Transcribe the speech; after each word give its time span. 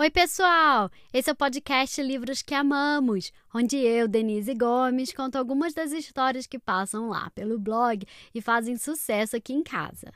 Oi, 0.00 0.10
pessoal! 0.10 0.92
Esse 1.12 1.28
é 1.28 1.32
o 1.32 1.36
podcast 1.36 2.00
Livros 2.00 2.40
que 2.40 2.54
Amamos, 2.54 3.32
onde 3.52 3.76
eu, 3.78 4.06
Denise 4.06 4.54
Gomes, 4.54 5.12
conto 5.12 5.34
algumas 5.34 5.74
das 5.74 5.90
histórias 5.90 6.46
que 6.46 6.56
passam 6.56 7.08
lá 7.08 7.30
pelo 7.30 7.58
blog 7.58 8.06
e 8.32 8.40
fazem 8.40 8.76
sucesso 8.76 9.34
aqui 9.34 9.52
em 9.52 9.60
casa. 9.60 10.12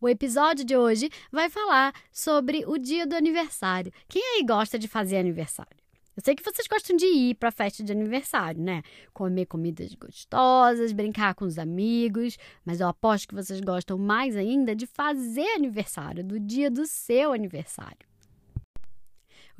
O 0.00 0.08
episódio 0.08 0.64
de 0.64 0.76
hoje 0.76 1.10
vai 1.32 1.50
falar 1.50 1.92
sobre 2.12 2.62
o 2.64 2.78
dia 2.78 3.08
do 3.08 3.16
aniversário. 3.16 3.92
Quem 4.08 4.22
aí 4.36 4.44
gosta 4.46 4.78
de 4.78 4.86
fazer 4.86 5.16
aniversário? 5.16 5.76
Eu 6.16 6.22
sei 6.24 6.36
que 6.36 6.44
vocês 6.44 6.68
gostam 6.68 6.96
de 6.96 7.06
ir 7.06 7.34
para 7.34 7.48
a 7.48 7.52
festa 7.52 7.82
de 7.82 7.90
aniversário, 7.90 8.62
né? 8.62 8.84
Comer 9.12 9.46
comidas 9.46 9.92
gostosas, 9.96 10.92
brincar 10.92 11.34
com 11.34 11.44
os 11.44 11.58
amigos, 11.58 12.38
mas 12.64 12.78
eu 12.78 12.86
aposto 12.86 13.26
que 13.26 13.34
vocês 13.34 13.58
gostam 13.58 13.98
mais 13.98 14.36
ainda 14.36 14.76
de 14.76 14.86
fazer 14.86 15.56
aniversário, 15.56 16.22
do 16.22 16.38
dia 16.38 16.70
do 16.70 16.86
seu 16.86 17.32
aniversário. 17.32 18.09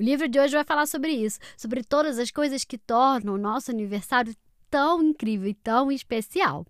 O 0.00 0.02
livro 0.02 0.26
de 0.26 0.40
hoje 0.40 0.54
vai 0.54 0.64
falar 0.64 0.86
sobre 0.86 1.12
isso, 1.12 1.38
sobre 1.58 1.84
todas 1.84 2.18
as 2.18 2.30
coisas 2.30 2.64
que 2.64 2.78
tornam 2.78 3.34
o 3.34 3.38
nosso 3.38 3.70
aniversário 3.70 4.34
tão 4.70 5.02
incrível 5.02 5.46
e 5.46 5.52
tão 5.52 5.92
especial. 5.92 6.64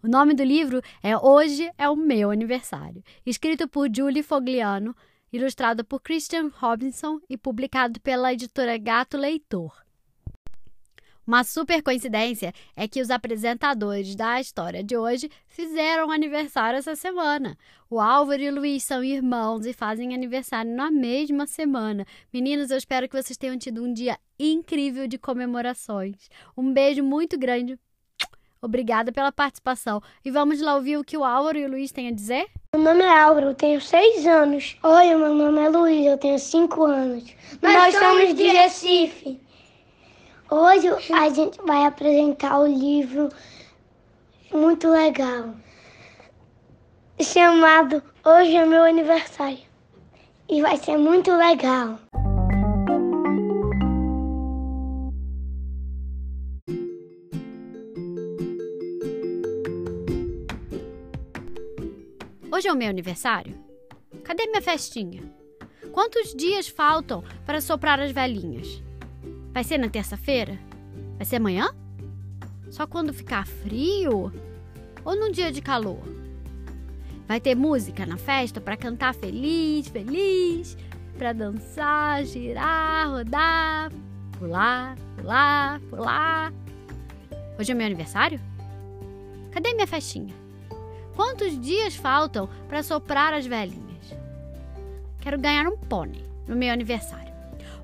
O 0.00 0.06
nome 0.06 0.32
do 0.32 0.44
livro 0.44 0.80
é 1.02 1.18
Hoje 1.18 1.68
é 1.76 1.90
o 1.90 1.96
Meu 1.96 2.30
Aniversário, 2.30 3.02
escrito 3.26 3.66
por 3.66 3.88
Julie 3.92 4.22
Fogliano, 4.22 4.94
ilustrado 5.32 5.84
por 5.84 6.00
Christian 6.00 6.52
Robinson 6.54 7.18
e 7.28 7.36
publicado 7.36 7.98
pela 7.98 8.32
editora 8.32 8.78
Gato 8.78 9.18
Leitor. 9.18 9.87
Uma 11.28 11.44
super 11.44 11.82
coincidência 11.82 12.54
é 12.74 12.88
que 12.88 13.02
os 13.02 13.10
apresentadores 13.10 14.16
da 14.16 14.40
história 14.40 14.82
de 14.82 14.96
hoje 14.96 15.30
fizeram 15.46 16.10
aniversário 16.10 16.78
essa 16.78 16.96
semana. 16.96 17.54
O 17.90 18.00
Álvaro 18.00 18.40
e 18.40 18.48
o 18.48 18.54
Luiz 18.54 18.82
são 18.82 19.04
irmãos 19.04 19.66
e 19.66 19.74
fazem 19.74 20.14
aniversário 20.14 20.74
na 20.74 20.90
mesma 20.90 21.46
semana. 21.46 22.06
Meninos, 22.32 22.70
eu 22.70 22.78
espero 22.78 23.06
que 23.06 23.22
vocês 23.22 23.36
tenham 23.36 23.58
tido 23.58 23.84
um 23.84 23.92
dia 23.92 24.16
incrível 24.40 25.06
de 25.06 25.18
comemorações. 25.18 26.30
Um 26.56 26.72
beijo 26.72 27.04
muito 27.04 27.38
grande. 27.38 27.78
Obrigada 28.62 29.12
pela 29.12 29.30
participação. 29.30 30.00
E 30.24 30.30
vamos 30.30 30.62
lá 30.62 30.76
ouvir 30.76 30.96
o 30.96 31.04
que 31.04 31.18
o 31.18 31.24
Álvaro 31.24 31.58
e 31.58 31.66
o 31.66 31.70
Luiz 31.70 31.92
têm 31.92 32.08
a 32.08 32.12
dizer? 32.12 32.46
Meu 32.74 32.82
nome 32.82 33.02
é 33.02 33.20
Álvaro, 33.20 33.48
eu 33.48 33.54
tenho 33.54 33.82
seis 33.82 34.26
anos. 34.26 34.78
Oi, 34.82 35.14
meu 35.14 35.34
nome 35.34 35.60
é 35.60 35.68
Luiz, 35.68 36.06
eu 36.06 36.16
tenho 36.16 36.38
cinco 36.38 36.84
anos. 36.84 37.22
Nós, 37.60 37.74
Nós 37.74 37.94
somos 37.96 38.34
de 38.34 38.44
Recife. 38.44 39.47
Hoje 40.50 40.88
a 41.12 41.28
gente 41.28 41.60
vai 41.60 41.84
apresentar 41.84 42.58
o 42.58 42.66
livro 42.66 43.28
muito 44.50 44.88
legal, 44.88 45.54
chamado 47.20 48.02
Hoje 48.24 48.56
é 48.56 48.64
meu 48.64 48.82
aniversário. 48.82 49.58
E 50.48 50.62
vai 50.62 50.78
ser 50.78 50.96
muito 50.96 51.30
legal. 51.32 51.98
Hoje 62.50 62.68
é 62.68 62.72
o 62.72 62.76
meu 62.76 62.88
aniversário? 62.88 63.54
Cadê 64.24 64.46
minha 64.46 64.62
festinha? 64.62 65.22
Quantos 65.92 66.34
dias 66.34 66.68
faltam 66.68 67.22
para 67.44 67.60
soprar 67.60 68.00
as 68.00 68.12
velhinhas? 68.12 68.87
Vai 69.58 69.64
ser 69.64 69.76
na 69.76 69.88
terça-feira? 69.88 70.56
Vai 71.16 71.26
ser 71.26 71.34
amanhã? 71.34 71.74
Só 72.70 72.86
quando 72.86 73.12
ficar 73.12 73.44
frio? 73.44 74.32
Ou 75.04 75.16
num 75.16 75.32
dia 75.32 75.50
de 75.50 75.60
calor? 75.60 75.98
Vai 77.26 77.40
ter 77.40 77.56
música 77.56 78.06
na 78.06 78.16
festa 78.16 78.60
para 78.60 78.76
cantar 78.76 79.12
feliz, 79.16 79.88
feliz, 79.88 80.76
para 81.18 81.32
dançar, 81.32 82.24
girar, 82.24 83.10
rodar, 83.10 83.90
pular, 84.38 84.96
pular, 85.16 85.80
pular. 85.90 86.52
Hoje 87.58 87.72
é 87.72 87.74
meu 87.74 87.86
aniversário? 87.86 88.40
Cadê 89.50 89.74
minha 89.74 89.88
festinha? 89.88 90.36
Quantos 91.16 91.60
dias 91.60 91.96
faltam 91.96 92.48
para 92.68 92.84
soprar 92.84 93.34
as 93.34 93.44
velhinhas? 93.44 94.14
Quero 95.20 95.36
ganhar 95.36 95.66
um 95.66 95.76
pônei 95.76 96.24
no 96.46 96.54
meu 96.54 96.72
aniversário. 96.72 97.34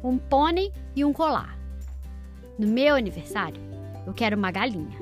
Um 0.05 0.17
pônei 0.17 0.73
e 0.95 1.05
um 1.05 1.13
colar. 1.13 1.64
No 2.57 2.69
meu 2.69 2.95
aniversário, 2.95 3.61
eu 4.07 4.15
quero 4.15 4.37
uma 4.37 4.53
galinha. 4.53 4.97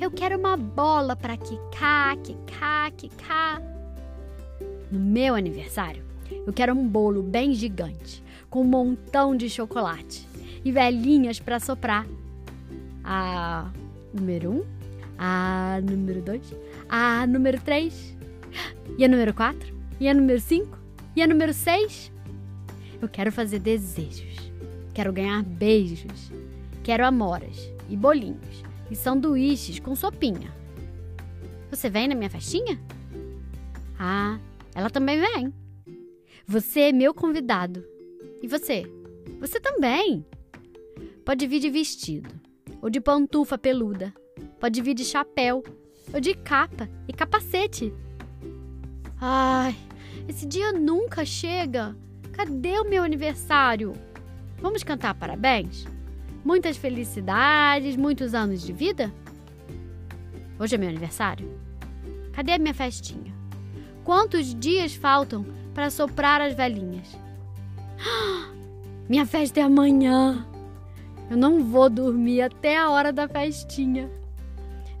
Eu 0.00 0.10
quero 0.10 0.36
uma 0.36 0.56
bola 0.56 1.14
para 1.14 1.36
quicar, 1.36 2.16
quicar, 2.16 2.90
quicar. 2.92 3.62
No 4.90 4.98
meu 4.98 5.36
aniversário, 5.36 6.02
eu 6.44 6.52
quero 6.52 6.72
um 6.72 6.88
bolo 6.88 7.22
bem 7.22 7.54
gigante, 7.54 8.20
com 8.50 8.62
um 8.62 8.64
montão 8.64 9.36
de 9.36 9.48
chocolate 9.48 10.26
e 10.64 10.72
velhinhas 10.72 11.38
para 11.38 11.60
soprar. 11.60 12.04
A 13.04 13.70
número 14.12 14.50
um, 14.50 14.64
a 15.16 15.80
número 15.88 16.20
dois, 16.20 16.52
a 16.88 17.28
número 17.28 17.60
três, 17.60 18.16
e 18.98 19.04
a 19.04 19.08
número 19.08 19.32
quatro, 19.32 19.72
e 20.00 20.08
a 20.08 20.14
número 20.14 20.40
cinco, 20.40 20.76
e 21.14 21.22
a 21.22 21.28
número 21.28 21.54
seis. 21.54 22.10
Eu 23.00 23.08
quero 23.08 23.30
fazer 23.30 23.60
desejos 23.60 24.47
Quero 24.98 25.12
ganhar 25.12 25.44
beijos. 25.44 26.32
Quero 26.82 27.06
amoras 27.06 27.72
e 27.88 27.96
bolinhos 27.96 28.64
e 28.90 28.96
sanduíches 28.96 29.78
com 29.78 29.94
sopinha. 29.94 30.52
Você 31.70 31.88
vem 31.88 32.08
na 32.08 32.16
minha 32.16 32.28
festinha? 32.28 32.80
Ah, 33.96 34.40
ela 34.74 34.90
também 34.90 35.20
vem. 35.20 35.54
Você 36.44 36.80
é 36.80 36.92
meu 36.92 37.14
convidado. 37.14 37.84
E 38.42 38.48
você? 38.48 38.92
Você 39.38 39.60
também. 39.60 40.26
Pode 41.24 41.46
vir 41.46 41.60
de 41.60 41.70
vestido, 41.70 42.34
ou 42.82 42.90
de 42.90 43.00
pantufa 43.00 43.56
peluda. 43.56 44.12
Pode 44.58 44.82
vir 44.82 44.94
de 44.94 45.04
chapéu, 45.04 45.62
ou 46.12 46.20
de 46.20 46.34
capa 46.34 46.90
e 47.06 47.12
capacete. 47.12 47.94
Ai, 49.20 49.76
esse 50.26 50.44
dia 50.44 50.72
nunca 50.72 51.24
chega. 51.24 51.96
Cadê 52.32 52.80
o 52.80 52.90
meu 52.90 53.04
aniversário? 53.04 53.92
Vamos 54.60 54.82
cantar 54.82 55.14
parabéns? 55.14 55.86
Muitas 56.44 56.76
felicidades, 56.76 57.96
muitos 57.96 58.34
anos 58.34 58.62
de 58.62 58.72
vida? 58.72 59.12
Hoje 60.58 60.74
é 60.74 60.78
meu 60.78 60.88
aniversário? 60.88 61.48
Cadê 62.32 62.52
a 62.52 62.58
minha 62.58 62.74
festinha? 62.74 63.32
Quantos 64.04 64.54
dias 64.54 64.94
faltam 64.94 65.46
para 65.74 65.90
soprar 65.90 66.40
as 66.40 66.54
velhinhas? 66.54 67.16
Minha 69.08 69.24
festa 69.24 69.60
é 69.60 69.62
amanhã. 69.62 70.46
Eu 71.30 71.36
não 71.36 71.64
vou 71.64 71.88
dormir 71.88 72.42
até 72.42 72.76
a 72.76 72.90
hora 72.90 73.12
da 73.12 73.26
festinha. 73.28 74.10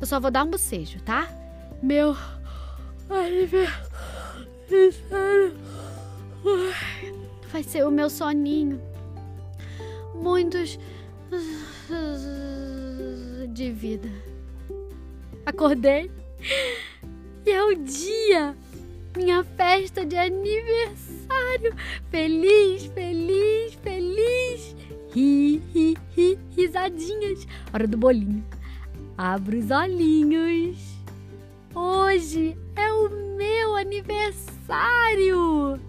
Eu 0.00 0.06
só 0.06 0.18
vou 0.20 0.30
dar 0.30 0.44
um 0.44 0.50
bocejo, 0.50 1.00
tá? 1.02 1.28
Meu 1.82 2.16
aniversário 3.10 3.88
vai 7.50 7.62
ser 7.62 7.86
o 7.86 7.90
meu 7.90 8.08
soninho 8.08 8.80
muitos 10.22 10.78
de 13.52 13.72
vida. 13.72 14.08
Acordei 15.46 16.10
e 17.46 17.50
é 17.50 17.64
o 17.64 17.74
dia, 17.74 18.54
minha 19.16 19.42
festa 19.42 20.04
de 20.04 20.16
aniversário. 20.16 21.74
Feliz, 22.10 22.84
feliz, 22.86 23.74
feliz. 23.82 24.76
Ri, 25.14 25.62
ri, 25.72 25.96
ri, 26.14 26.38
risadinhas. 26.54 27.46
Hora 27.72 27.86
do 27.86 27.96
bolinho. 27.96 28.44
Abro 29.16 29.58
os 29.58 29.70
olhinhos. 29.70 30.76
Hoje 31.74 32.56
é 32.76 32.92
o 32.92 33.08
meu 33.36 33.76
aniversário. 33.76 35.80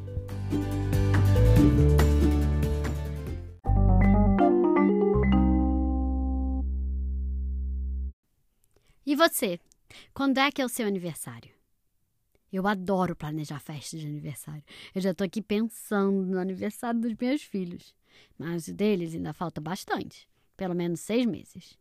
Você? 9.19 9.59
Quando 10.13 10.37
é 10.39 10.51
que 10.51 10.61
é 10.61 10.65
o 10.65 10.69
seu 10.69 10.87
aniversário? 10.87 11.51
Eu 12.51 12.65
adoro 12.65 13.15
planejar 13.15 13.59
festas 13.59 13.99
de 13.99 14.07
aniversário. 14.07 14.63
Eu 14.95 15.01
já 15.01 15.11
estou 15.11 15.25
aqui 15.25 15.41
pensando 15.41 16.25
no 16.25 16.39
aniversário 16.39 16.99
dos 16.99 17.13
meus 17.13 17.43
filhos. 17.43 17.93
Mas 18.37 18.67
o 18.67 18.73
deles 18.73 19.13
ainda 19.13 19.33
falta 19.33 19.61
bastante 19.61 20.27
pelo 20.59 20.75
menos 20.75 20.99
seis 20.99 21.25
meses. 21.25 21.79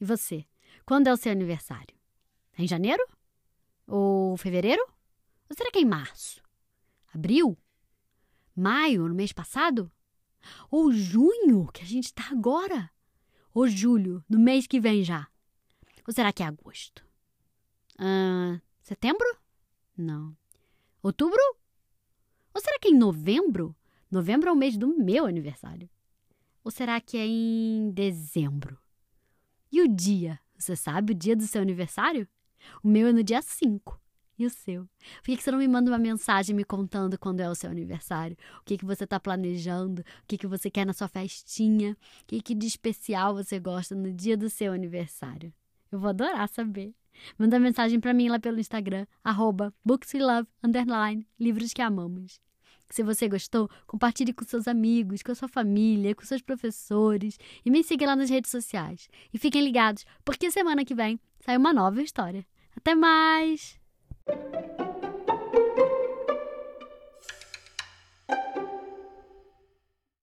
E 0.00 0.04
você? 0.06 0.46
Quando 0.86 1.08
é 1.08 1.12
o 1.12 1.18
seu 1.18 1.30
aniversário? 1.30 1.94
É 2.56 2.62
em 2.62 2.66
janeiro? 2.66 3.06
Ou 3.86 4.38
fevereiro? 4.38 4.82
Ou 5.50 5.54
será 5.54 5.70
que 5.70 5.80
é 5.80 5.82
em 5.82 5.84
março? 5.84 6.42
Abril? 7.12 7.58
Maio, 8.56 9.06
no 9.06 9.14
mês 9.14 9.32
passado? 9.32 9.92
Ou 10.70 10.90
junho, 10.90 11.70
que 11.74 11.82
a 11.82 11.86
gente 11.86 12.06
está 12.06 12.30
agora? 12.30 12.90
Ou 13.52 13.68
julho, 13.68 14.24
no 14.26 14.38
mês 14.38 14.66
que 14.66 14.80
vem 14.80 15.04
já? 15.04 15.28
Ou 16.10 16.12
será 16.12 16.32
que 16.32 16.42
é 16.42 16.46
agosto? 16.46 17.06
Ah, 17.96 18.60
setembro? 18.82 19.24
Não. 19.96 20.36
Outubro? 21.00 21.40
Ou 22.52 22.60
será 22.60 22.80
que 22.80 22.88
é 22.88 22.90
em 22.90 22.98
novembro? 22.98 23.76
Novembro 24.10 24.48
é 24.48 24.52
o 24.52 24.56
mês 24.56 24.76
do 24.76 24.88
meu 24.88 25.24
aniversário. 25.24 25.88
Ou 26.64 26.70
será 26.72 27.00
que 27.00 27.16
é 27.16 27.24
em 27.24 27.92
dezembro? 27.92 28.76
E 29.70 29.80
o 29.82 29.86
dia? 29.86 30.40
Você 30.58 30.74
sabe 30.74 31.12
o 31.12 31.14
dia 31.14 31.36
do 31.36 31.46
seu 31.46 31.62
aniversário? 31.62 32.26
O 32.82 32.88
meu 32.88 33.06
é 33.06 33.12
no 33.12 33.22
dia 33.22 33.40
5. 33.40 33.96
E 34.36 34.44
o 34.44 34.50
seu? 34.50 34.88
Por 35.18 35.26
que, 35.26 35.40
você 35.40 35.52
não 35.52 35.60
me 35.60 35.68
manda 35.68 35.92
uma 35.92 35.98
mensagem 35.98 36.56
me 36.56 36.64
contando 36.64 37.16
quando 37.20 37.38
é 37.38 37.48
o 37.48 37.54
seu 37.54 37.70
aniversário? 37.70 38.36
O 38.60 38.64
que, 38.64 38.78
que 38.78 38.84
você 38.84 39.04
está 39.04 39.20
planejando? 39.20 40.00
O 40.00 40.26
que, 40.26 40.36
que 40.36 40.48
você 40.48 40.68
quer 40.72 40.84
na 40.84 40.92
sua 40.92 41.06
festinha? 41.06 41.96
O 42.22 42.26
que, 42.26 42.42
que 42.42 42.54
de 42.56 42.66
especial 42.66 43.32
você 43.32 43.60
gosta 43.60 43.94
no 43.94 44.12
dia 44.12 44.36
do 44.36 44.50
seu 44.50 44.72
aniversário? 44.72 45.54
Eu 45.90 45.98
vou 45.98 46.10
adorar 46.10 46.48
saber. 46.48 46.94
Manda 47.38 47.58
mensagem 47.58 48.00
para 48.00 48.14
mim 48.14 48.28
lá 48.28 48.38
pelo 48.38 48.60
Instagram, 48.60 49.06
arroba 49.22 49.74
underline, 50.62 51.26
livros 51.38 51.72
que 51.72 51.82
amamos. 51.82 52.40
Se 52.90 53.04
você 53.04 53.28
gostou, 53.28 53.70
compartilhe 53.86 54.32
com 54.32 54.44
seus 54.44 54.66
amigos, 54.66 55.22
com 55.22 55.30
a 55.30 55.34
sua 55.34 55.48
família, 55.48 56.14
com 56.14 56.24
seus 56.24 56.42
professores 56.42 57.38
e 57.64 57.70
me 57.70 57.84
siga 57.84 58.06
lá 58.06 58.16
nas 58.16 58.30
redes 58.30 58.50
sociais. 58.50 59.08
E 59.32 59.38
fiquem 59.38 59.62
ligados, 59.62 60.04
porque 60.24 60.50
semana 60.50 60.84
que 60.84 60.94
vem 60.94 61.20
sai 61.40 61.56
uma 61.56 61.72
nova 61.72 62.02
história. 62.02 62.44
Até 62.76 62.94
mais! 62.94 63.78